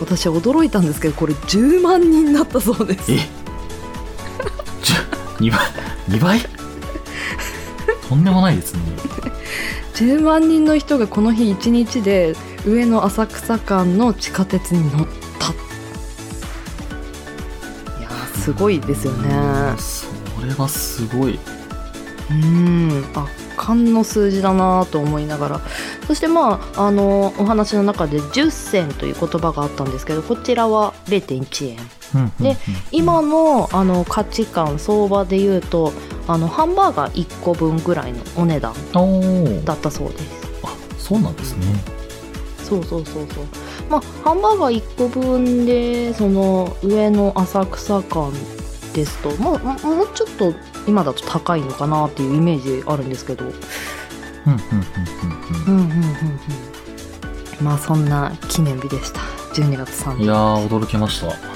[0.00, 3.12] 私驚いたんですけどこれ10万人だったそうです。
[3.12, 3.16] え？
[4.82, 4.96] じゃ、
[5.40, 5.60] 2倍
[6.08, 6.40] ?2 倍？
[8.08, 8.80] とんでもないですね。
[9.98, 15.06] 10万人の人がこの日1日で上野浅草間の地下鉄に乗っ
[15.40, 15.52] た
[17.98, 19.28] いやーすごいですよね。
[19.76, 20.06] そ
[20.46, 21.36] れはすごい。
[22.30, 23.04] うん。
[23.12, 25.60] 圧巻の数字だなと思いながら。
[26.06, 31.78] そしてまああのお話の中で10銭という言葉があったんですけどこちらは0.1円
[32.40, 32.56] で
[32.90, 35.92] 今のあの価値観相場でいうと
[36.26, 38.74] あのハンバーガー1個分ぐらいのお値段
[39.64, 40.24] だったそうです。
[40.62, 40.68] あ
[40.98, 41.66] そうなんですね。
[42.62, 43.44] そうそうそうそう。
[43.90, 48.32] まあハンバーガー1個分でその上の浅草間
[48.94, 50.54] ですともうもうちょっと
[50.86, 53.44] 今だと高いのかなっていうイメージあるんですけど。
[53.44, 54.58] うんうん
[55.66, 55.84] うんうんうん。
[55.84, 56.40] うんうん
[57.60, 59.20] まあそんな記念日でした。
[59.54, 60.22] 12月3日。
[60.24, 61.47] いや驚きました。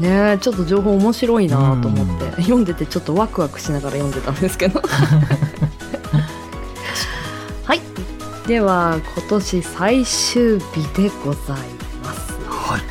[0.00, 2.42] ねえちょっと情報面白いなと思って。
[2.42, 4.82] 読んでてちょっとワクワクしながら読んでたんですけど。
[7.64, 7.80] はい。
[8.46, 11.58] では今年最終日でござい
[12.04, 12.34] ます。
[12.48, 12.82] はい。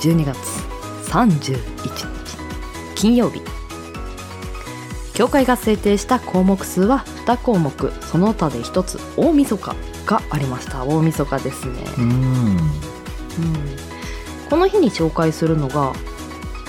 [0.00, 0.36] 12月
[1.10, 2.06] 31日
[2.94, 3.40] 金曜日。
[5.14, 7.92] 協会が制定した項目数は2項目。
[8.02, 10.84] その他で1つ大晦日がありました。
[10.84, 12.06] 大晦日ですね、うーん。
[12.08, 13.76] うん、
[14.48, 15.92] この日に紹介するのが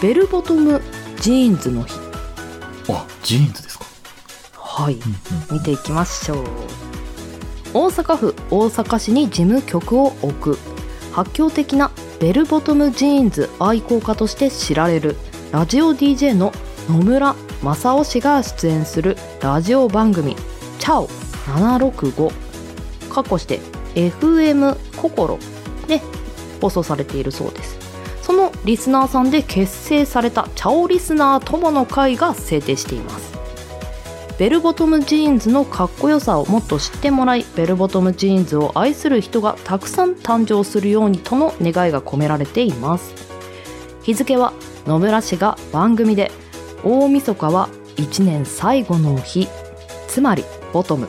[0.01, 0.81] ベルボトム
[1.19, 1.93] ジーンズの日。
[2.89, 3.85] あ、ジーンズですか？
[4.53, 4.95] はい。
[4.95, 6.45] うんうん見ていきましょう。
[7.73, 10.57] 大阪府大阪市に事務局を置く。
[11.11, 15.15] 熱狂的なベルボトムジーンズ愛好家として知られる
[15.51, 16.51] ラジオ DJ の
[16.89, 20.35] 野村正夫氏が出演するラジオ番組
[20.79, 21.07] 「チャオ
[21.47, 22.31] 765」
[23.09, 23.59] かっこして
[23.95, 25.39] FM 心
[25.87, 26.01] で
[26.59, 27.77] 放送されているそうです。
[28.21, 33.37] そのリスナーさんで結成されたチャオリスナー友の会が制定しています。
[34.37, 43.13] ベルボトムジーンズのかっこよさをもっと知ってもらいベルボトムジーンズを愛する人がたくさん誕生するようにとの願いが込められています。
[44.03, 44.53] 日付は
[44.85, 46.31] 野村氏が番組で
[46.83, 49.47] 大晦日は1年最後の日
[50.07, 51.07] つまりボトム。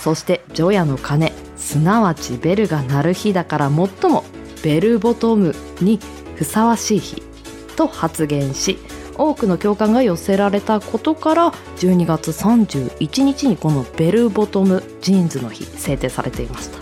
[0.00, 4.24] そして除夜の鐘すなわちベルが鳴る日だから最も
[4.66, 6.00] ベルボトムに
[6.34, 7.22] ふさわしい日
[7.76, 8.78] と発言し
[9.16, 16.78] 多くの共感が寄せられたことから12月31日にこのベルボトムジーンズの日制定されていました。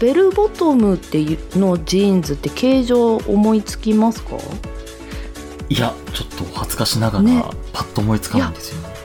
[0.00, 4.36] ベルボトムっていうのジーンズって形状思いつきますか？
[5.68, 7.44] いやちょっとお恥ずかしながら、ね。
[7.74, 8.95] パッと思いつかないんですよね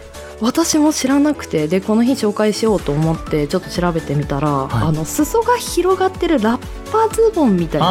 [0.41, 4.87] 私も知らなくてでこの日紹介しようと思ってちょっと調べてみたら、はい。
[4.87, 7.87] あの裾が広がってるラッパズボンみたいな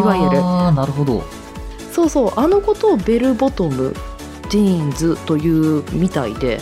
[0.00, 0.38] いわいわゆる。
[0.38, 1.24] ああなるほど。
[1.92, 2.32] そうそう。
[2.36, 3.94] あのことをベルボトム
[4.48, 6.60] ジーンズというみたいで。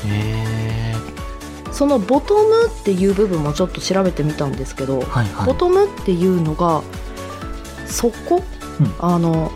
[1.71, 5.47] そのボトムっていう部分もちょっと調べてみたんですけど、はいはい。
[5.47, 6.83] ボトムっていうのが
[7.85, 8.43] 底、
[8.81, 8.95] うん。
[8.99, 9.53] あの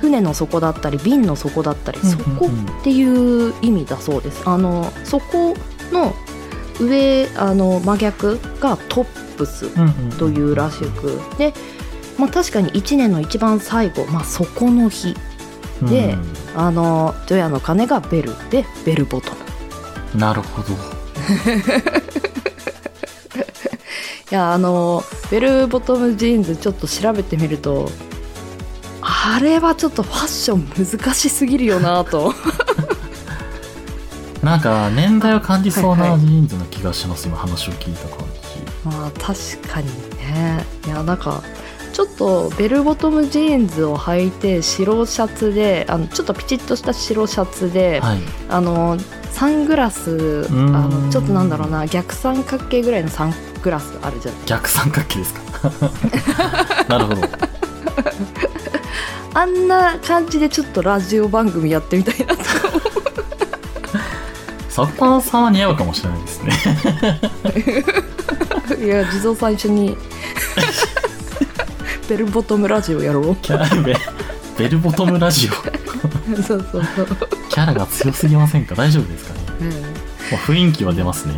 [0.00, 4.42] 船の底だったり瓶の底だったり底うんっていう意味だそうです。
[4.46, 5.54] あの底
[5.92, 6.14] の
[6.80, 9.70] 上あの真逆がトップス
[10.18, 11.54] というらしくで、
[12.18, 15.14] まあ、確かに1年の一番最後、まあ、底の日
[15.82, 19.32] でうんあの除夜の鐘がベルでベルボト
[20.14, 20.20] ム。
[20.20, 20.72] なるほど
[24.30, 27.90] いやあのベルボトムジーンズちょっと調べてみると
[29.28, 32.32] あれはちょっとファッション難しすぎるよなと。
[34.40, 38.24] なんか年代を感じそうはいはないジーンズの気がします、今話を聞いた感
[38.84, 39.34] まあ確
[39.68, 40.64] かにね。
[40.86, 41.42] いやなんか
[41.92, 48.20] ちょっとベルボトムジーンズを履いて白シャツであのちょっとピチッとした白シャツで、じはい。
[48.48, 48.96] あの
[49.32, 54.40] サングラスあんのちょっとなんだろうな逆三角形ぐらいのサングラスあるじゃない。
[54.46, 55.40] 逆三角形ですか。
[56.88, 57.22] なるほど
[59.36, 62.42] あんな感じでちょっとラジオ番組やってみたいなと
[64.70, 66.52] サッパーさんは似合うかもしれないですね。
[68.82, 69.94] いや地蔵さん一緒に。
[72.08, 73.36] ベルボトムラジオやろう。
[73.36, 73.94] キャラベ
[74.56, 75.52] ベルボトムラジオ？
[76.42, 77.06] そうそうそう、
[77.50, 78.74] キャラが強すぎませんか？
[78.74, 79.66] 大丈夫ですかね？
[79.66, 81.34] もう雰囲気は出ますね。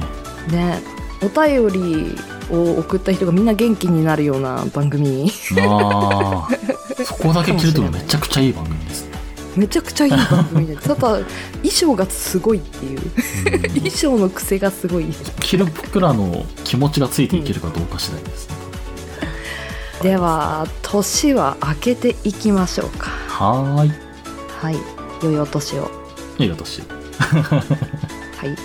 [0.52, 0.80] ね。
[1.20, 2.16] お便り
[2.48, 5.32] を送った人がみんな元気になるような番組。
[5.60, 9.18] ああそこだけ聞るとめちゃくちゃいい番組ですね。
[9.56, 11.24] めちゃくちゃいい番組でただ衣
[11.64, 13.00] 装がすごいっていう。
[13.00, 13.62] うん。
[13.70, 15.06] 衣装の癖がすごい。
[15.40, 18.56] 着る僕らの気持ちがついていけるかどうか次第ですね、
[20.02, 23.10] では年は明けていきましょうか。
[23.28, 23.92] はーい。
[24.60, 24.76] はい。
[25.22, 25.90] 良いお年を。
[26.38, 26.82] いい私
[27.18, 28.56] はい。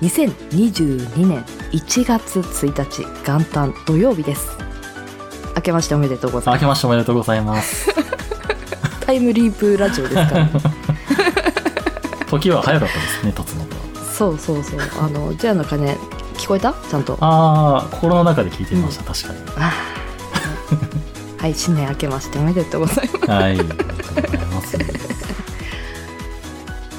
[0.00, 4.48] 2022年1月1日元旦土曜日です。
[5.60, 7.94] 明けましておめでとうございま明けましておめでとうございますす。
[9.04, 10.50] タイムリープラジオですから、ね。
[12.30, 13.70] 時は早かったですね経つのが
[14.16, 14.80] そうそうそう。
[15.02, 15.98] あのじゃあの鐘
[16.38, 16.72] 聞こえた？
[16.90, 17.18] ちゃんと。
[17.20, 19.38] ああ心の中で聞いてみました、確かに
[21.38, 23.30] はい新年明けましておめでとうございます。
[23.30, 24.78] はいありがとうございます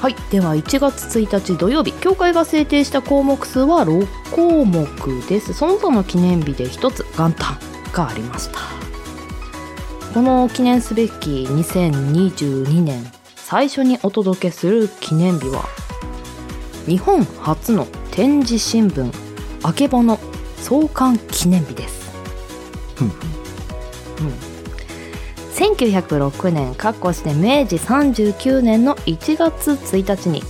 [0.00, 0.14] はい。
[0.30, 4.86] では1月1日土曜日協会が制定した項目数は6項目
[5.28, 5.52] です。
[5.52, 7.58] その他の記念日で一つ元旦
[7.92, 8.58] がありました。
[10.14, 13.02] この記念すべき2022年
[13.36, 15.64] 最初にお届けする記念日は
[16.86, 19.10] 日本初の展示新聞
[19.62, 20.18] あけぼの
[20.58, 22.10] 創刊記念日です。
[22.96, 23.32] ふんふん
[25.54, 30.42] 1906年かっこして明治39年の1月1日に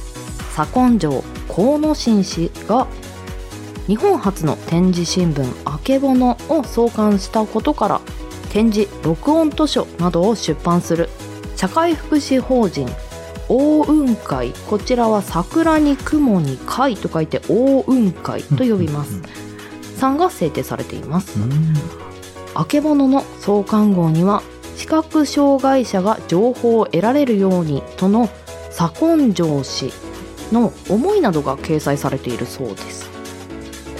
[0.54, 1.22] 左近城
[1.54, 2.86] 河野新氏が
[3.86, 8.00] 日本初の展示新聞「あけぼの」を創刊したことから
[8.50, 11.08] 展示録音図書などを出版する
[11.56, 12.88] 社会福祉法人
[13.48, 14.52] 大雲会。
[14.68, 19.20] こちらは桜に雲に会と書いて大雲会と呼びます。
[19.96, 21.38] さんが制定されています。
[21.38, 21.74] うん。
[22.54, 24.42] あけぼのの創刊号には
[24.76, 28.28] 視覚障害者が情報を得られるようにとの
[28.70, 29.92] 左近城氏
[30.50, 33.11] の思いなどが掲載されているそうです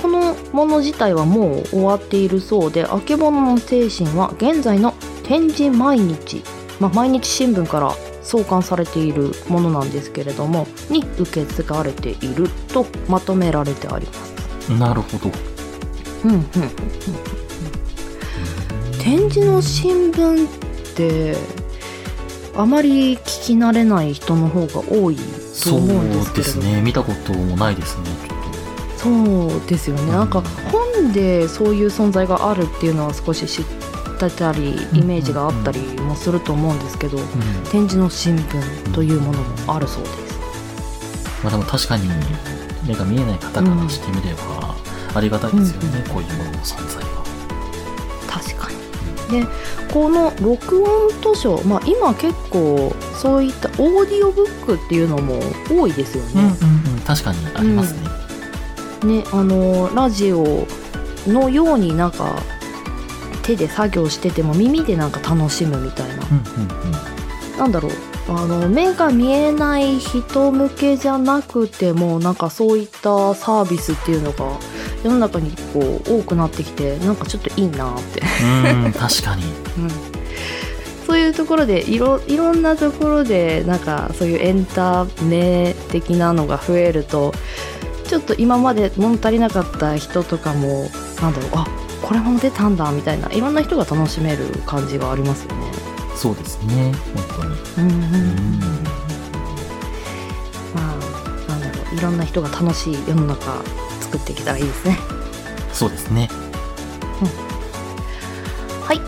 [0.03, 6.43] このもの自体はもう終わっているそうであけぼのの精神は現在の展示毎日、
[6.81, 14.33] まあ、毎日新聞から創刊されているものなんですけれどもに受け継がれているとまとめられてあります。
[14.73, 15.31] なるほど。
[16.25, 16.51] うんうんうんうん。
[19.01, 21.37] 展示の新聞って
[22.57, 26.83] あまり聞き慣れない人の方が多いと思うんですけれどそうですね。
[26.83, 28.32] 見たこともないですね
[29.03, 37.31] そうですよねなんか本でそういう存在があるっていうのは少し知ってたりイメージがあったりもすると思うんですけど、と、うん
[37.73, 41.43] 展示の新聞というものもあるそうです。
[41.43, 42.09] まあ、でも確かに
[42.87, 44.77] 目が見えない方からしてみれば
[45.15, 47.25] ありがたいですよね、こういうものの存在は。
[48.29, 48.69] 確か
[49.33, 49.47] にで
[49.93, 56.55] この録音図書、まあ、今結構そういったオーディオブックっていうのも多いですよね。
[56.63, 58.12] うんうんうん、確かにありますね。
[59.07, 60.67] ねあのラジオ
[61.27, 62.43] のようになんか
[63.43, 67.59] 手で作業してても耳でなんか楽しむみたいな、うんうんうん。
[67.59, 67.93] なんだろう。
[68.29, 74.59] あの目が見えない人向けじゃなくてもなんかそういったサービスっていうのが
[75.03, 79.43] 世の中にこう多くなってきてなんかちょっといいなって、うん確かに。
[79.77, 79.91] うん。
[81.05, 87.35] そういうところでいろいろんなところでなんかそういうエンタメ的なのが増えると
[88.13, 90.91] ちょっと今まで物足りなかった人とかも
[91.23, 91.67] なんだろうあ
[92.03, 95.73] これも出たんだみたいないろんな人が楽しめる感じがありますよね。
[96.15, 96.93] そうですね、
[97.39, 97.89] 本当に。
[97.89, 98.61] うんうんうん
[100.75, 100.97] まあ
[101.49, 103.63] なんだろういろんな人が楽しい世の中
[104.01, 104.99] 作っていけたらいいですね。
[105.73, 106.29] そうですね。
[108.85, 109.01] はい。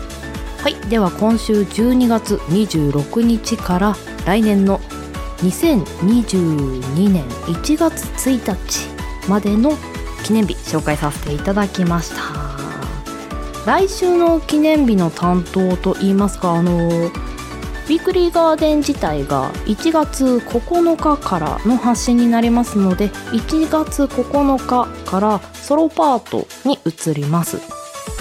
[0.63, 0.89] はい。
[0.89, 4.79] では今週12月26日から来年の
[5.43, 8.94] 2022年1月1日
[9.27, 9.77] までの
[10.23, 12.45] 記念日紹介させていただきました。
[13.65, 17.11] 来週の記念日の担当といいますか、あの、
[17.85, 27.59] ウィークリーガーデン自体が1月9日からの発信になりますので1月9日からソロパートに移ります。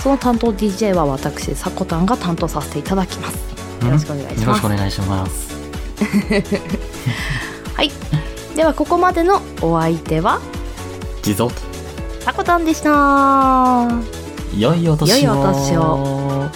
[0.03, 3.39] その担当 DJ は私さこたんが担当させていただきます。
[3.85, 4.43] よろしくお願いします。
[4.43, 5.55] よろしくお願いします。
[7.75, 7.91] はい。
[8.55, 10.41] ではここまでのお相手は
[11.25, 11.55] 地蔵と
[12.21, 13.89] さこたんでした。
[14.59, 15.31] 良いお年を。
[15.31, 16.51] 良いお年を。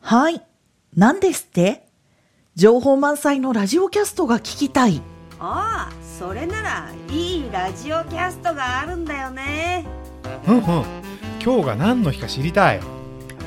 [0.00, 0.42] はい。
[0.96, 1.86] 何ですって？
[2.56, 5.00] 情報満載のラジオキャストが聞きたい。
[5.38, 9.86] ああそれならいいラジオキャストがあるんだよね。
[10.48, 10.62] うんうん。
[11.40, 12.80] 今日が何の日か知りたい。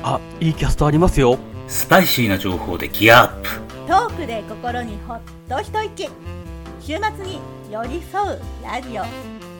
[0.02, 1.38] あいいキャストありますよ。
[1.68, 6.08] スパイシーな情報でギアアップトークで心にほっと一息。
[6.80, 7.38] 週末に
[7.70, 9.02] 寄り添うラジオ。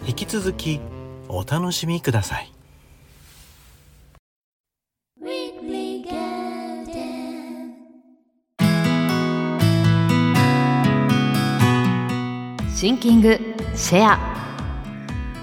[0.06, 0.80] 引き続き
[1.28, 2.50] お楽しみください。
[12.74, 13.38] シンキング
[13.74, 14.18] シェア。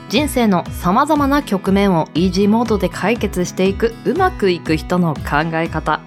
[0.10, 6.02] 人生のさまざまな局面をイージーモードで解決していくうまくいく人の考え方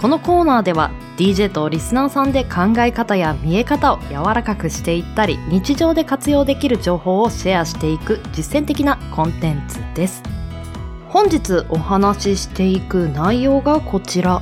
[0.00, 10.22] このコーナーでは DJ とリスナーさんで考え方や見え方を柔らかくしていったり日常で活用できる情報をシェアしていく実践的なコンテンツです。
[11.10, 14.40] 本日お話ししていく内容がこちら。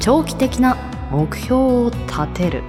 [0.00, 0.76] 長期的な
[1.10, 2.62] 目標を立てる。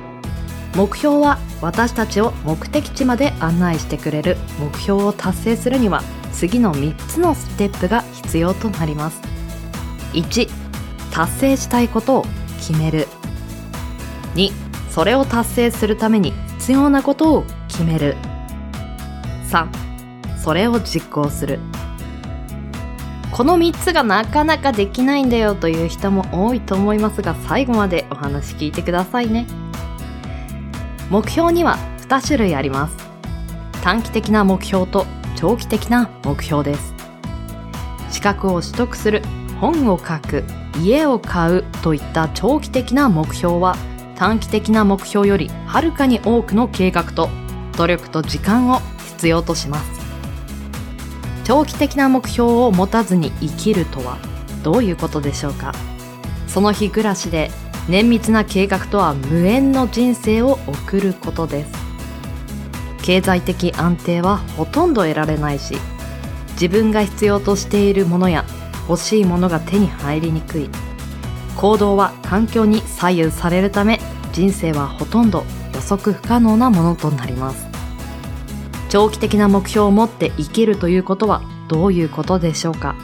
[0.76, 4.38] 目標は私たちを目的地まで案内してくれる。
[4.58, 9.20] 目標を達成するには次の3つのステップが必要となります。
[10.14, 10.69] 1
[11.12, 12.26] 達成したいことを
[12.58, 13.08] 決める。
[14.36, 14.52] 2
[14.90, 18.16] それを達成するために必要なことを決める。
[19.50, 19.68] 3
[20.38, 21.60] それを実行する。
[23.32, 29.48] この3つがなかなかできないんだよという人も多いと思いますが最後までお話聞いてくださいね。
[31.10, 32.98] 目標には2種類あります。
[33.82, 36.94] 短期的な目標と長期的な目標です。
[38.12, 39.22] 資格を取得する。
[39.62, 40.44] 本を書く。
[40.82, 43.76] 家を買うといった長期的な目標は
[44.16, 47.30] 短期的な目標よりはるかに多くの計画と
[47.78, 50.00] 努力と時間を必要とします。
[51.46, 54.18] 長期的な目標を持たずに生きるとは
[54.64, 55.74] どういうことでしょうか？
[56.48, 57.50] その日暮らしで
[57.88, 61.72] 綿密な計画とは無縁の人生を送ることです。
[63.02, 65.78] 経済的安定はほとんど得られないし
[66.52, 68.46] 自分が必要としているものや
[68.90, 70.70] 欲しいものが手に入りにくい。
[71.56, 74.00] 行動は環境に左右されるため
[74.34, 77.68] 人生はほとんど予測不可能なものとなります。
[78.90, 82.96] 長期的な目標を持って生きるということはどういうことでしょうか？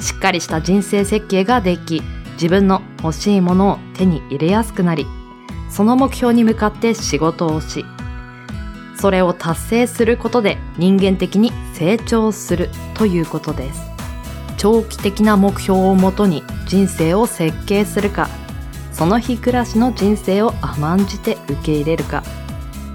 [0.00, 2.02] しっかりした人生設計ができ
[2.32, 5.06] 自分の欲しいものを手に入れやすくなり
[5.70, 7.84] その目標に向かって仕事をし
[8.98, 13.93] それを達成することで人間的に成長するということです。
[14.64, 18.30] 長期的な目標をもとに人生を設計するか
[18.92, 22.22] その日暮らしの人生を甘んじて受け入れるか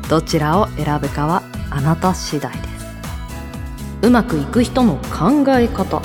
[0.10, 2.88] どちらを選ぶかはあなた次第です。
[4.02, 6.02] うまくいく人の考え方。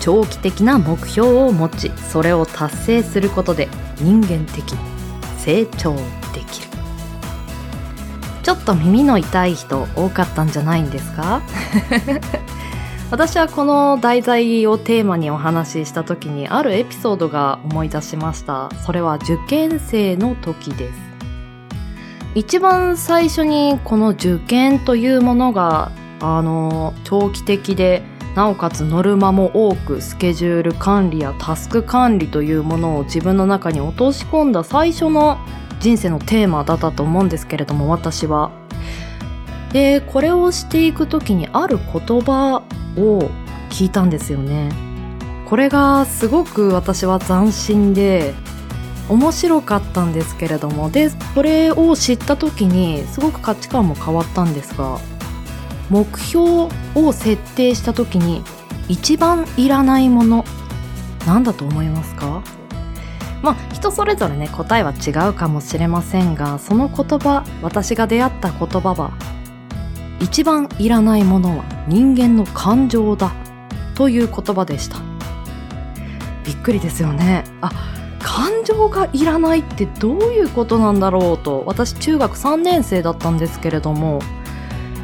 [0.00, 3.68] 長期的な目標を持ちそれを達成することで
[4.02, 4.78] 人間的に
[5.38, 5.94] 成長
[6.34, 6.68] できる。
[8.42, 11.40] ちょっと耳の痛い人多かったんじゃないんですか？
[13.10, 20.98] 私はこの題材をテーマにお話しした時にあるエピソードが思い出しましたそれは受験生の時です
[22.34, 25.90] 一番最初にこの受験というものが
[26.20, 28.02] あの長期的で
[28.36, 35.38] なおかつノルマも多くスケジュール管理やタスク管理というものを自分の中に落とし込んだ最初の
[35.80, 38.50] 人生のテーマだったと思うんですけれども私は。
[39.72, 42.62] でこれをしていく時にある言葉
[42.96, 43.30] を
[43.70, 44.70] 聞いたんですよね。
[45.46, 48.34] これがすごく私は斬新で
[49.08, 54.98] 面白かったんですけれどもでこれを知った時にすごく価値観も変わったんですが
[55.88, 58.42] 目標を設定した時に
[58.88, 60.44] 一番いらないもの
[61.26, 62.42] 何だと思いますか？
[63.40, 69.12] まあ人それぞれね答えは違うかもしれませんがその言葉私が出会った言葉は
[70.20, 73.32] 一番いらないものは人間の感情だ。
[73.94, 74.98] という言葉でした。
[76.44, 77.44] びっくりですよね。
[77.60, 77.70] あ
[78.20, 81.64] 感情がいらないってどういうことなんだろうと。
[81.66, 84.20] 私中学3年生だったんですけれども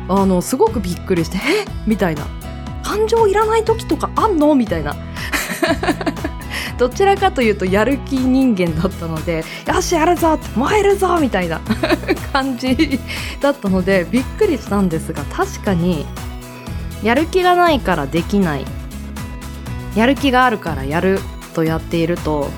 [0.08, 1.64] あのすごくびっくりして「え？
[1.86, 2.24] みたいな
[2.84, 4.94] 「感情いらない時とかあんの?」みたいな。
[6.78, 11.60] どちらかというとやる気人間だったので「よしやるぞ!」燃えるぞ!」みたいな
[12.32, 12.98] 感じ
[13.40, 16.04] だったのでびっくりしたんですが確かに
[17.02, 18.64] やる気がないからできない
[19.94, 21.20] やる気があるからやる
[21.54, 22.50] とやっていると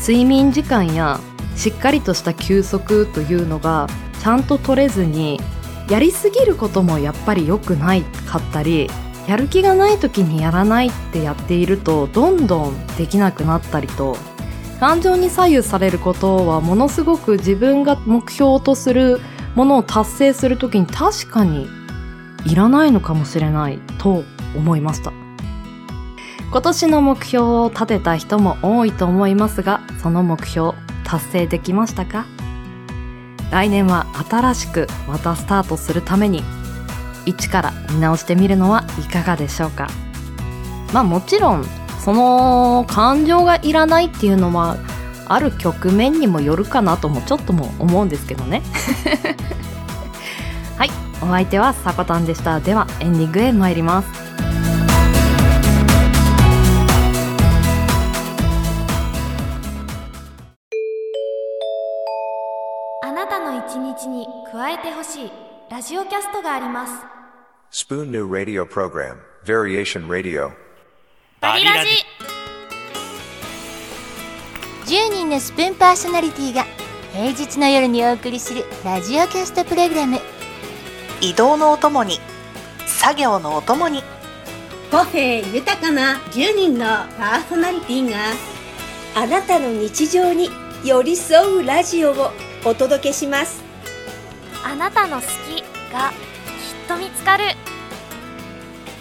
[0.00, 1.20] 睡眠時間や
[1.56, 3.86] しっかりとした休息というのが
[4.22, 5.40] ちゃんと取れずに
[5.88, 8.90] やりすぎることもやっぱり良くないかったり
[9.26, 14.16] やる気がない時にやらないってやっているとどんどんできなくなったりと
[14.78, 19.20] 感情に左右されることはものすごく自分が目標とする
[19.54, 21.66] ものを達成する時に確かに
[22.44, 24.22] いらないのかもしれないと
[24.54, 25.12] 思いました。
[26.52, 30.72] 今年の目標を立てた人も多いと思いますがその目標
[31.04, 32.24] 達成できましたか？
[33.50, 36.44] 来年は新しくまたスタートするために
[37.26, 39.88] 一から見直してみるのはいかがでしょうか？
[40.92, 41.64] まあもちろん
[42.02, 44.76] その感情がいらないっていうのは
[45.26, 48.62] ある局面にもよるかなともちょっとも思うんですけどね。
[50.78, 52.60] はいお相手はさこたんでした。
[52.60, 54.25] ではエンディングへ参ります。
[65.86, 67.86] ジオキャストがあります。
[67.86, 70.50] Spoon New Radio Program, Variation Radio.
[71.40, 71.90] バリラジ。
[74.86, 76.64] 10人のスプーンパーソナリティが
[77.12, 80.18] 平日の夜にお送りするラジオキャストプログラム。
[81.20, 82.18] 移動のお供に
[82.88, 84.02] 作業のお供に。
[84.90, 88.16] 個性豊かな10人のパーソナリティが
[89.14, 90.50] あなたの日常に
[90.84, 92.32] 寄り添うラジオを
[92.64, 93.62] お届けします。
[94.64, 96.16] あなたの好きがきっ
[96.88, 97.44] と見つかる。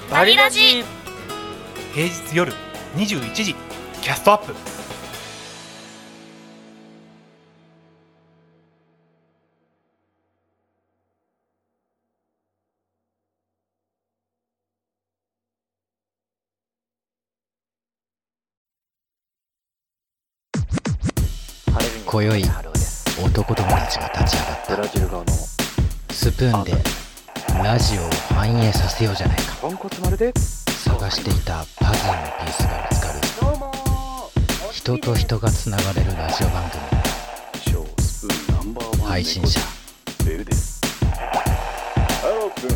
[0.09, 0.85] バリラジ。
[1.93, 2.53] 平日夜
[2.95, 3.53] 21時
[4.01, 4.55] キャストアップ。
[22.05, 22.43] 今宵
[23.21, 25.54] 男友達が立ち上がった
[26.15, 26.71] スプーンで
[27.61, 29.43] ラジオを反映させようじゃないか。
[29.65, 33.19] 探していたパズルのピースが見つかる。
[34.71, 36.81] 人と人がつながれるラジオ番組。
[39.03, 39.59] 配信者。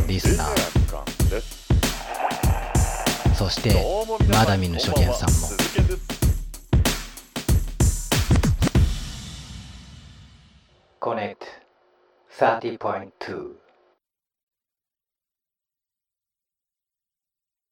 [0.05, 0.49] リスナー。
[3.35, 3.73] そして
[4.29, 6.08] まだ見ぬ初見さんも。
[12.39, 13.51] 30.2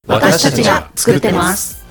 [0.05, 1.85] 私たちが作ってます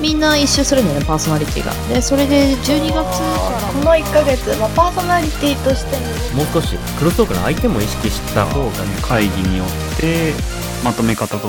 [0.00, 5.96] みんな一周するんだよねパーソナリティがでそれで12月からこの1ヶ月、まあ、パーソナリティとして
[6.34, 10.32] もう少しクロストークの相手も意識した方がね会議によって
[10.82, 11.46] まとめ方と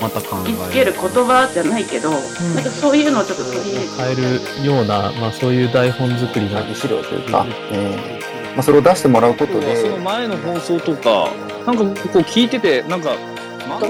[0.00, 9.76] また考えつける言葉じゃないけど、なんかそういうのをちょっと取り入れて変えるような、まあ、そういう台本作りの資料というか、えーまあ、それを出してもらうことで。
[9.76, 11.30] その前の放送とか
[11.66, 13.10] なんかこう聞いててなんか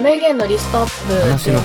[0.00, 1.59] 名言のリストアップ話の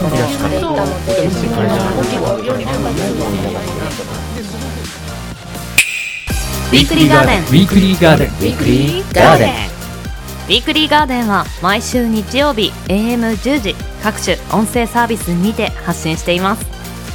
[6.74, 7.42] ウィークリーガーデン。
[7.42, 8.28] ウィークリーガーデン。
[8.30, 9.50] ウィークリーガーデン。
[9.50, 16.66] ウィークリーガーデンは毎週日曜日 AM10 時各種音声サービスにて発信しています。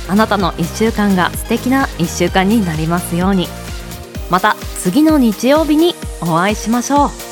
[0.09, 3.49] あなたの1週間が素敵な1週間になりますように。
[4.31, 7.28] また次の日曜日にお会いしましょう。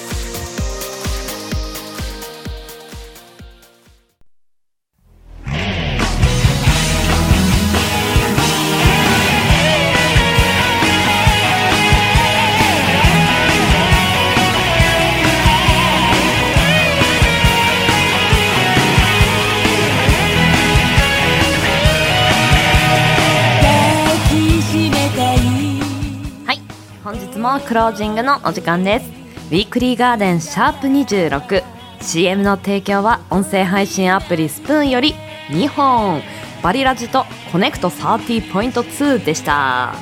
[27.76, 29.10] クロージングのお時間です。
[29.50, 35.14] ウィークリーガーデンシャープ 26CM の提供は音声配信アプリスプーンより
[35.50, 36.22] 2本。
[36.62, 39.94] バリラジとコネクト30.2でした。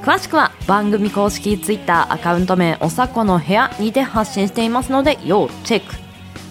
[0.00, 5.94] 詳しくは番組公式ツイッターアカウント名おさこの部屋にて発信していますので要チェック。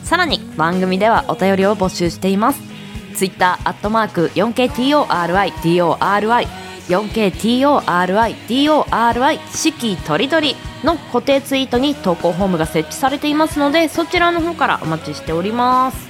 [0.03, 2.61] さらに番組ではお便りを募集しています。
[3.15, 6.47] ツイッターアットマーク 4KTORIDORI
[6.87, 16.09] 4KTORIDORI 四季とりどりの固定ツイートに投稿フォームが設置されていますのでそちらの方からお待ちしております。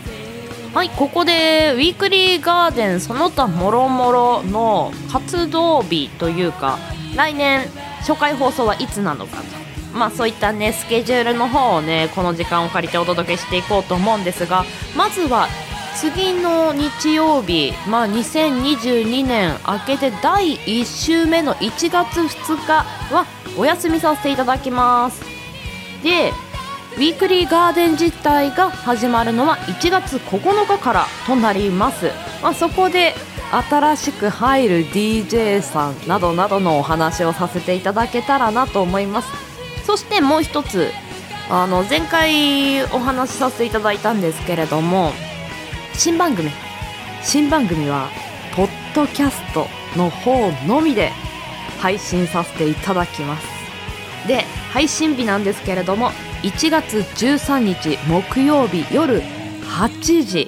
[0.73, 6.79] はいここでウィークリーガーデンその他もろもろの活動日というか
[7.13, 7.67] 来年
[7.99, 9.61] 初回放送はいつなのかと。
[9.93, 14.63] まあそういったねスケジュールの方をねこの時間を借りてお届けしていこうと思うんですが
[14.95, 15.49] まずは
[15.95, 22.83] 次の日曜日、まあ、2022年明けて第1週目の1月2日
[23.13, 23.25] は
[23.57, 25.23] お休みさせていただきます。
[26.03, 26.31] で
[26.97, 32.11] ウィークリーガーデン自体が始まるのは1月9日からとなります、
[32.43, 33.13] まあ、そこで
[33.69, 39.29] 新しく入る DJ さんなどなどのお話をさせていただけたらなと思います。
[39.85, 40.91] そしてもう一つ
[41.49, 45.11] あの前回お話しさせていただいたんですけれども
[45.93, 46.49] 新番組。
[47.23, 48.09] 新番組は
[48.55, 51.11] ポッドキャストの方のみで
[51.79, 53.47] 配信させていただきます。
[54.27, 56.11] で配信日なんですけれども
[56.43, 59.21] 1月13日木曜日夜
[59.63, 60.47] 8時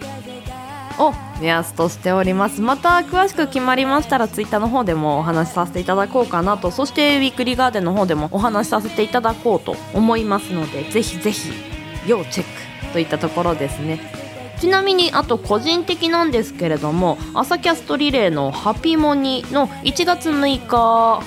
[0.97, 2.61] を目安としております。
[2.61, 6.71] また詳しく決まりましたらツイッターの方でもお話しさせていただこうかなと。
[6.71, 11.51] そしてウィークリーガーデンの方でもお話しさせていただこうと思いますのでぜひぜひ
[12.07, 12.45] 要チェッ
[12.87, 14.22] クといったところですね。
[14.63, 21.21] ちなみにあと個人的なんですけれども朝キャストリレーのハピモニの1月6日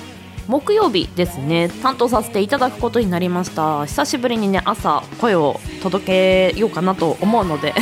[0.46, 3.84] 木曜日ですね担当させていただくことになりました。
[3.84, 6.06] 久しぶりにね朝声を届
[6.52, 7.74] けようかなと思うので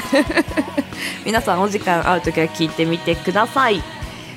[1.25, 3.81] 皆さんお時間合う時は聞いてみてください。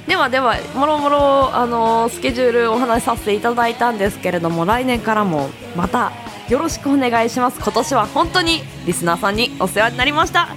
[0.06, 6.12] ではではもろもろあのスケジュールお話しさせていただいたんですけれども来年からもまた
[6.48, 7.60] よろしくお願いします。
[7.60, 10.50] 今年は本当にリスナーさんにお世話になりました。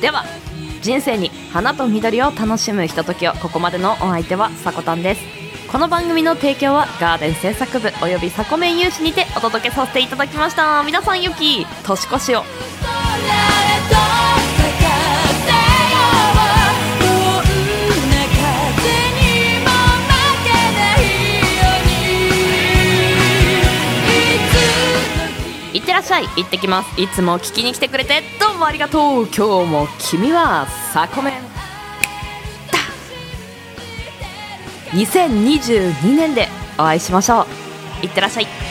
[0.00, 0.24] では
[0.82, 5.22] 人生に花と緑を楽しむひとときをここまでのお相手はさこたんです。
[5.70, 10.82] この番組の提供はガーデン制作部およびさこめん有志にてお届けさせていただきました。
[10.84, 12.44] 皆さんよき年越しを。
[25.96, 26.26] らっしゃい。
[26.36, 27.00] 行ってきます。
[27.00, 29.26] いつも聞きに来てくれてどうもありがとう。
[29.26, 31.32] 今日も君はさこめん。
[31.32, 31.40] だ
[34.92, 37.46] 2022年でお会いしましょ
[38.02, 38.04] う。
[38.04, 38.65] いってらっしゃい。